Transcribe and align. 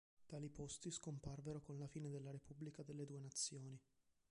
Tali 0.25 0.49
posti 0.49 0.89
scomparvero 0.89 1.61
con 1.61 1.77
la 1.77 1.85
fine 1.85 2.09
della 2.09 2.31
Repubblica 2.31 2.81
delle 2.81 3.05
Due 3.05 3.19
Nazioni. 3.19 3.79